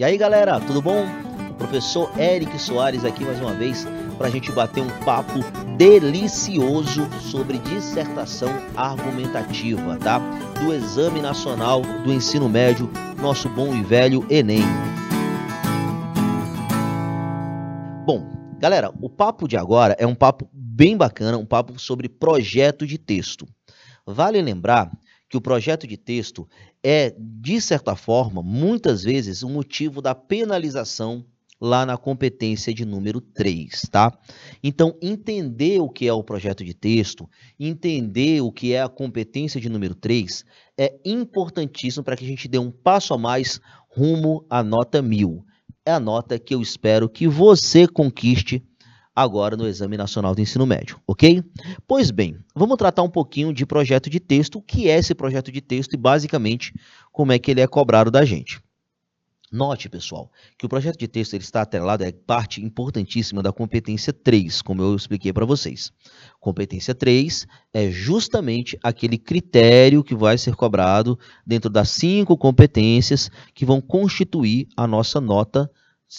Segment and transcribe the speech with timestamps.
[0.00, 1.04] E aí galera, tudo bom?
[1.50, 5.40] O professor Eric Soares aqui mais uma vez para a gente bater um papo
[5.76, 10.18] delicioso sobre dissertação argumentativa, tá?
[10.58, 12.90] Do Exame Nacional do Ensino Médio,
[13.20, 14.62] nosso bom e velho Enem.
[18.06, 18.26] Bom,
[18.58, 22.96] galera, o papo de agora é um papo bem bacana, um papo sobre projeto de
[22.96, 23.46] texto.
[24.06, 24.90] Vale lembrar
[25.30, 26.46] que o projeto de texto
[26.82, 31.24] é, de certa forma, muitas vezes, o um motivo da penalização
[31.60, 34.12] lá na competência de número 3, tá?
[34.62, 39.60] Então, entender o que é o projeto de texto, entender o que é a competência
[39.60, 40.44] de número 3
[40.76, 45.44] é importantíssimo para que a gente dê um passo a mais rumo à nota 1000.
[45.84, 48.64] É a nota que eu espero que você conquiste
[49.14, 51.42] agora no Exame Nacional do Ensino Médio, ok?
[51.86, 55.50] Pois bem, vamos tratar um pouquinho de projeto de texto, o que é esse projeto
[55.50, 56.72] de texto e basicamente
[57.12, 58.60] como é que ele é cobrado da gente.
[59.52, 64.12] Note, pessoal, que o projeto de texto ele está atrelado, é parte importantíssima da competência
[64.12, 65.92] 3, como eu expliquei para vocês.
[66.38, 73.66] Competência 3 é justamente aquele critério que vai ser cobrado dentro das cinco competências que
[73.66, 75.68] vão constituir a nossa nota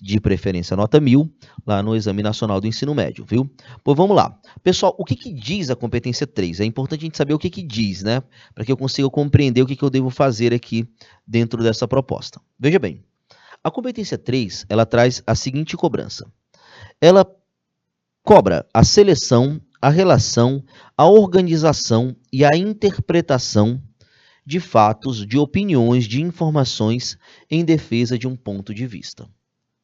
[0.00, 1.32] de preferência nota 1000,
[1.64, 3.48] lá no Exame Nacional do Ensino Médio, viu?
[3.84, 4.36] Pois vamos lá.
[4.62, 6.60] Pessoal, o que, que diz a competência 3?
[6.60, 8.20] É importante a gente saber o que, que diz, né?
[8.52, 10.88] Para que eu consiga compreender o que, que eu devo fazer aqui
[11.26, 12.40] dentro dessa proposta.
[12.58, 13.04] Veja bem,
[13.62, 16.26] a competência 3, ela traz a seguinte cobrança.
[17.00, 17.24] Ela
[18.24, 20.64] cobra a seleção, a relação,
[20.96, 23.80] a organização e a interpretação
[24.44, 27.16] de fatos, de opiniões, de informações
[27.48, 29.28] em defesa de um ponto de vista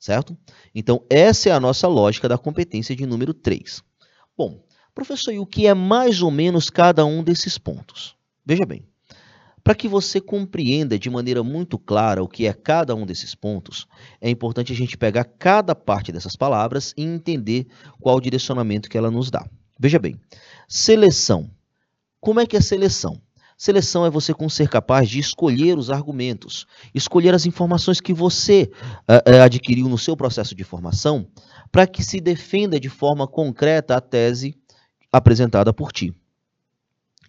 [0.02, 0.36] certo?
[0.74, 3.84] Então, essa é a nossa lógica da competência de número 3.
[4.36, 4.60] Bom,
[4.92, 8.16] professor, e o que é mais ou menos cada um desses pontos?
[8.44, 8.84] Veja bem,
[9.62, 13.86] para que você compreenda de maneira muito clara o que é cada um desses pontos,
[14.20, 17.68] é importante a gente pegar cada parte dessas palavras e entender
[18.00, 19.48] qual o direcionamento que ela nos dá.
[19.78, 20.20] Veja bem,
[20.66, 21.48] seleção.
[22.20, 23.22] Como é que é seleção?
[23.62, 28.68] Seleção é você ser capaz de escolher os argumentos, escolher as informações que você
[29.08, 31.28] uh, adquiriu no seu processo de formação,
[31.70, 34.56] para que se defenda de forma concreta a tese
[35.12, 36.12] apresentada por ti.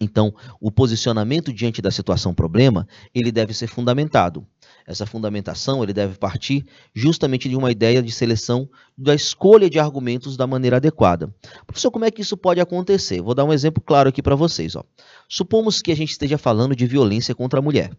[0.00, 2.84] Então, o posicionamento diante da situação problema,
[3.14, 4.44] ele deve ser fundamentado.
[4.86, 10.36] Essa fundamentação, ele deve partir justamente de uma ideia de seleção da escolha de argumentos
[10.36, 11.34] da maneira adequada.
[11.66, 13.22] Professor, como é que isso pode acontecer?
[13.22, 14.76] Vou dar um exemplo claro aqui para vocês.
[14.76, 14.84] Ó.
[15.26, 17.96] Supomos que a gente esteja falando de violência contra a mulher.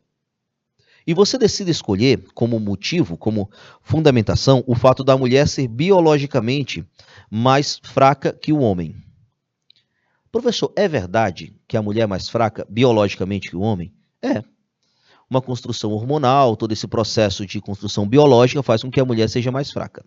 [1.07, 3.50] E você decide escolher como motivo, como
[3.81, 6.85] fundamentação, o fato da mulher ser biologicamente
[7.29, 8.96] mais fraca que o homem.
[10.31, 13.94] Professor, é verdade que a mulher é mais fraca biologicamente que o homem?
[14.22, 14.44] É.
[15.29, 19.51] Uma construção hormonal, todo esse processo de construção biológica faz com que a mulher seja
[19.51, 20.05] mais fraca.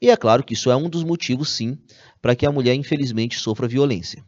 [0.00, 1.78] E é claro que isso é um dos motivos, sim,
[2.20, 4.24] para que a mulher, infelizmente, sofra violência.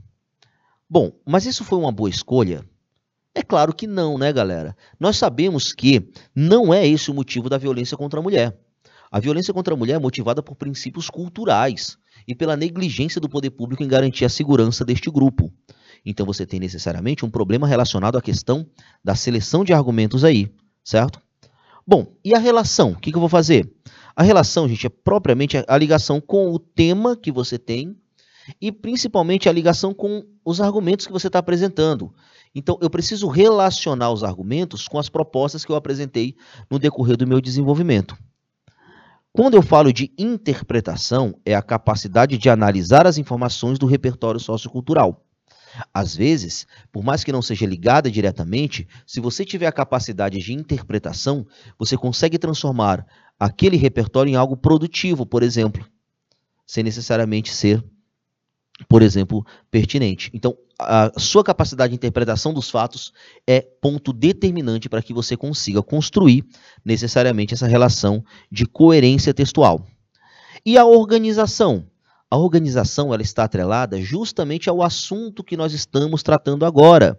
[0.88, 2.64] Bom, mas isso foi uma boa escolha?
[3.34, 4.76] É claro que não, né, galera?
[4.98, 8.56] Nós sabemos que não é esse o motivo da violência contra a mulher.
[9.16, 11.96] A violência contra a mulher é motivada por princípios culturais
[12.28, 15.50] e pela negligência do poder público em garantir a segurança deste grupo.
[16.04, 18.66] Então você tem necessariamente um problema relacionado à questão
[19.02, 20.52] da seleção de argumentos aí,
[20.84, 21.18] certo?
[21.86, 22.90] Bom, e a relação?
[22.90, 23.72] O que, que eu vou fazer?
[24.14, 27.96] A relação, gente, é propriamente a ligação com o tema que você tem
[28.60, 32.12] e principalmente a ligação com os argumentos que você está apresentando.
[32.54, 36.36] Então, eu preciso relacionar os argumentos com as propostas que eu apresentei
[36.70, 38.14] no decorrer do meu desenvolvimento.
[39.36, 45.26] Quando eu falo de interpretação, é a capacidade de analisar as informações do repertório sociocultural.
[45.92, 50.54] Às vezes, por mais que não seja ligada diretamente, se você tiver a capacidade de
[50.54, 51.46] interpretação,
[51.78, 53.06] você consegue transformar
[53.38, 55.86] aquele repertório em algo produtivo, por exemplo,
[56.66, 57.84] sem necessariamente ser
[58.88, 60.30] por exemplo, pertinente.
[60.34, 63.12] Então, a sua capacidade de interpretação dos fatos
[63.46, 66.44] é ponto determinante para que você consiga construir
[66.84, 69.86] necessariamente essa relação de coerência textual.
[70.64, 71.86] E a organização?
[72.30, 77.18] A organização ela está atrelada justamente ao assunto que nós estamos tratando agora,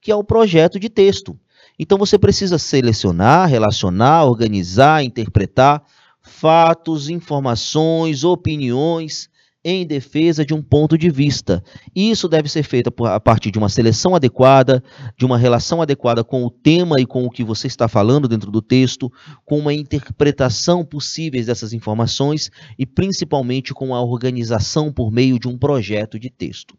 [0.00, 1.38] que é o projeto de texto.
[1.78, 5.82] Então você precisa selecionar, relacionar, organizar, interpretar
[6.22, 9.28] fatos, informações, opiniões
[9.68, 11.60] em defesa de um ponto de vista.
[11.92, 14.80] Isso deve ser feito a partir de uma seleção adequada,
[15.18, 18.48] de uma relação adequada com o tema e com o que você está falando dentro
[18.52, 19.10] do texto,
[19.44, 22.48] com uma interpretação possível dessas informações
[22.78, 26.78] e principalmente com a organização por meio de um projeto de texto.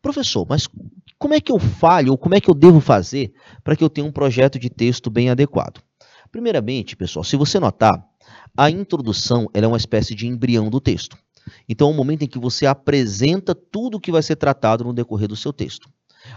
[0.00, 0.68] Professor, mas
[1.18, 3.32] como é que eu falho ou como é que eu devo fazer
[3.64, 5.82] para que eu tenha um projeto de texto bem adequado?
[6.30, 8.00] Primeiramente, pessoal, se você notar,
[8.56, 11.16] A introdução é uma espécie de embrião do texto.
[11.68, 14.92] Então, é o momento em que você apresenta tudo o que vai ser tratado no
[14.92, 15.88] decorrer do seu texto.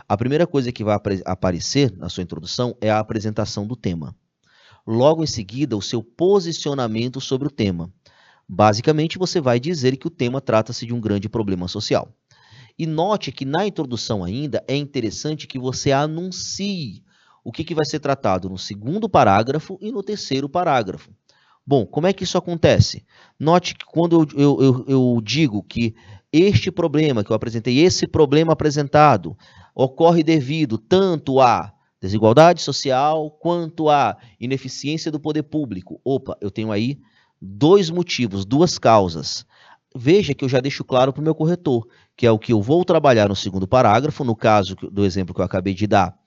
[0.07, 4.15] A primeira coisa que vai ap aparecer na sua introdução é a apresentação do tema.
[4.85, 7.91] Logo em seguida, o seu posicionamento sobre o tema.
[8.47, 12.11] Basicamente, você vai dizer que o tema trata-se de um grande problema social.
[12.77, 17.03] E note que na introdução ainda é interessante que você anuncie
[17.43, 21.11] o que, que vai ser tratado no segundo parágrafo e no terceiro parágrafo.
[21.69, 23.05] Bom, como é que isso acontece?
[23.39, 25.93] Note que quando eu, eu, eu, digo que
[26.33, 29.37] este problema que eu apresentei, esse problema apresentado,
[29.75, 31.71] ocorre devido tanto à
[32.01, 36.01] desigualdade social quanto à ineficiência do poder público.
[36.03, 36.97] Opa, eu tenho aí
[37.39, 39.45] dois motivos, duas causas.
[39.95, 41.87] Veja que eu já deixo claro para o meu corretor,
[42.17, 45.41] que é o que eu vou trabalhar no segundo parágrafo, no caso do exemplo que
[45.41, 46.17] eu acabei de dar,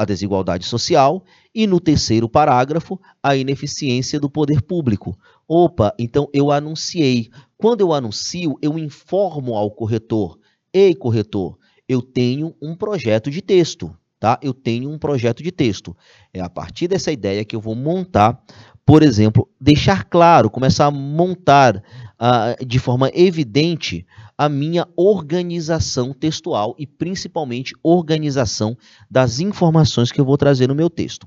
[0.00, 1.22] a desigualdade social,
[1.54, 5.14] e no terceiro parágrafo, a ineficiência do poder público.
[5.46, 7.28] Opa, então eu anunciei.
[7.58, 10.38] Quando eu anuncio, eu informo ao corretor:
[10.72, 13.94] ei, corretor, eu tenho um projeto de texto.
[14.18, 14.38] Tá?
[14.42, 15.94] Eu tenho um projeto de texto.
[16.32, 18.42] É a partir dessa ideia que eu vou montar,
[18.86, 21.82] por exemplo, deixar claro, começar a montar
[22.20, 24.06] uh, de forma evidente
[24.36, 28.76] a minha organização textual e principalmente organização
[29.10, 31.26] das informações que eu vou trazer no meu texto.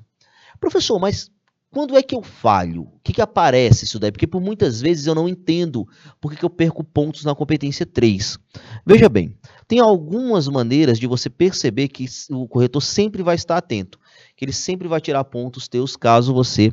[0.60, 1.30] Professor, mas
[1.74, 2.84] quando é que eu falho?
[2.84, 4.12] O que, que aparece isso daí?
[4.12, 5.88] Porque por muitas vezes eu não entendo
[6.22, 8.38] por que, eu perco pontos na competência 3.
[8.86, 9.36] Veja bem,
[9.68, 13.98] tem algumas maneiras de você perceber que o corretor sempre vai estar atento,
[14.35, 16.71] que ele sempre vai tirar pontos teus caso você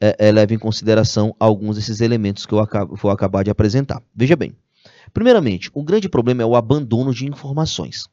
[0.00, 4.02] é, é, leve em consideração alguns desses elementos que eu acabo, vou acabar de apresentar.
[4.14, 4.54] Veja bem,
[5.12, 8.04] Primeiramente, o grande problema é o abandono de informações.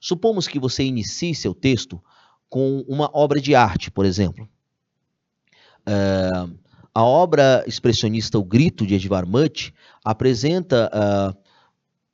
[0.00, 2.02] Supomos que você inicie seu texto
[2.48, 4.48] com uma obra de arte, por exemplo.
[5.84, 6.30] É,
[6.94, 9.72] a obra expressionista O Grito, de Edvard Munch,
[10.04, 11.36] apresenta uh,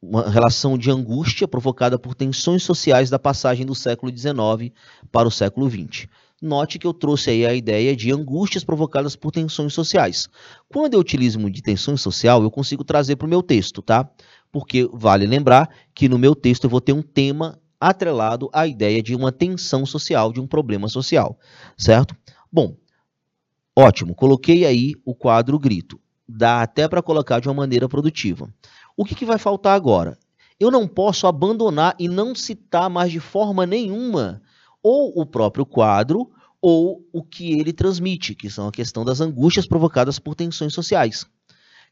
[0.03, 4.75] uma relação de angústia provocada por tensões sociais da passagem do século XIX
[5.13, 6.09] para o século XX.
[6.43, 10.29] Note que eu trouxe aí a ideia de angústias provocadas por tensões sociais.
[10.69, 14.11] Quando eu utilizo de tensão social, eu consigo trazer para o meu texto, tá?
[14.51, 19.01] Porque vale lembrar que no meu texto eu vou ter um tema atrelado à ideia
[19.01, 21.39] de uma tensão social, de um problema social,
[21.79, 22.17] certo?
[22.51, 22.77] Bom,
[23.79, 26.01] ótimo, coloquei aí o quadro grito.
[26.29, 28.53] Dá até para colocar de uma maneira produtiva.
[28.97, 30.19] O que, que vai faltar agora?
[30.59, 34.41] Eu não posso abandonar e não citar mais de forma nenhuma
[34.83, 36.31] ou o próprio quadro
[36.61, 41.27] ou o que ele transmite, que são a questão das angústias provocadas por tensões sociais.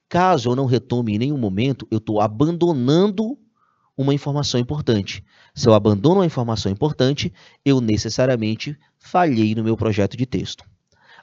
[0.09, 3.37] Caso eu não retome em nenhum momento, eu estou abandonando
[3.97, 5.25] uma informação importante.
[5.55, 7.33] Se eu abandono uma informação importante,
[7.65, 10.65] eu necessariamente falhei no meu projeto de texto.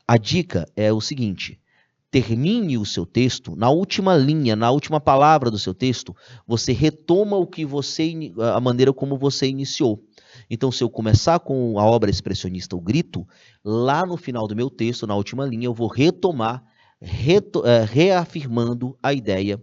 [0.08, 1.60] A dica é o seguinte:
[2.10, 6.16] termine o seu texto, na última linha, na última palavra do seu texto,
[6.48, 10.04] você retoma o que você a maneira como você iniciou.
[10.50, 13.28] Então, se eu começar com a obra expressionista O Grito,
[13.64, 16.64] lá no final do meu texto, na última linha, eu vou retomar,
[17.02, 19.62] reto, é, reafirmando a ideia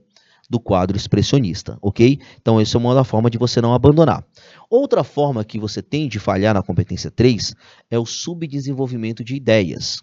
[0.49, 2.19] do quadro expressionista, ok?
[2.41, 4.25] Então, essa é uma forma de você não abandonar.
[4.69, 7.55] Outra forma que você tem de falhar na competência 3
[7.91, 10.03] é o subdesenvolvimento de ideias.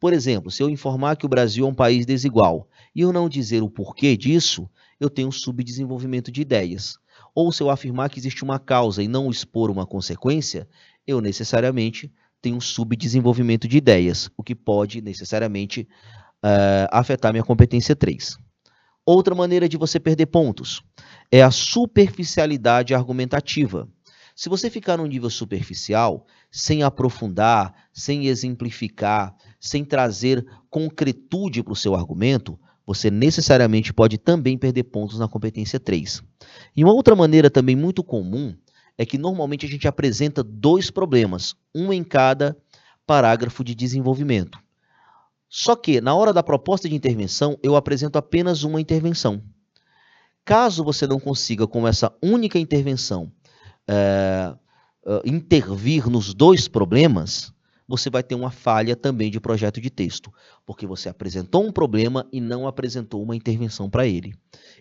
[0.00, 3.28] Por exemplo, se eu informar que o Brasil é um país desigual e eu não
[3.28, 6.98] dizer o porquê disso, eu tenho subdesenvolvimento de ideias
[7.34, 10.68] ou se eu afirmar que existe uma causa e não expor uma consequência,
[11.06, 15.86] eu necessariamente tenho subdesenvolvimento de ideias, o que pode necessariamente
[16.44, 18.38] uh, afetar minha competência 3.
[19.04, 20.82] Outra maneira de você perder pontos
[21.30, 23.88] é a superficialidade argumentativa.
[24.34, 31.76] Se você ficar num nível superficial, sem aprofundar, sem exemplificar, sem trazer concretude para o
[31.76, 36.22] seu argumento, você necessariamente pode também perder pontos na competência 3.
[36.74, 38.54] E uma outra maneira também muito comum
[38.96, 42.56] é que normalmente a gente apresenta dois problemas, um em cada
[43.06, 44.58] parágrafo de desenvolvimento.
[45.48, 49.42] Só que, na hora da proposta de intervenção, eu apresento apenas uma intervenção.
[50.44, 53.30] Caso você não consiga, com essa única intervenção,
[53.88, 54.54] é,
[55.24, 57.52] intervir nos dois problemas,
[57.90, 60.32] você vai ter uma falha também de projeto de texto,
[60.64, 64.32] porque você apresentou um problema e não apresentou uma intervenção para ele.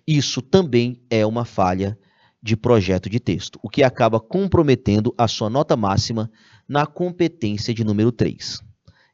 [0.08, 1.98] Isso também é uma falha
[2.42, 6.30] de projeto de texto, o que acaba comprometendo a sua nota máxima
[6.68, 8.60] na competência de número 3.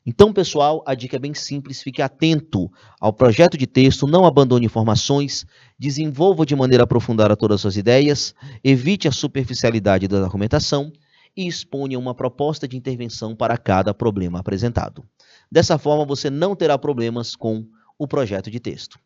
[0.05, 4.65] Então, pessoal, a dica é bem simples: fique atento ao projeto de texto, não abandone
[4.65, 5.45] informações,
[5.79, 10.91] desenvolva de maneira aprofundada todas as suas ideias, evite a superficialidade da argumentação
[11.35, 15.03] e exponha uma proposta de intervenção para cada problema apresentado.
[15.51, 17.65] Dessa forma, você não terá problemas com
[17.97, 18.99] o projeto de texto.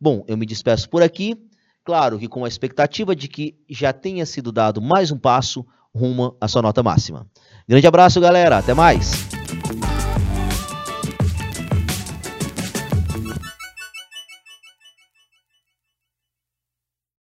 [0.00, 1.36] Bom, eu me despeço por aqui,
[1.84, 5.64] claro que com a expectativa de que já tenha sido dado mais um passo
[5.94, 7.26] rumo à sua nota máxima.
[7.66, 9.35] Grande abraço, galera, até mais!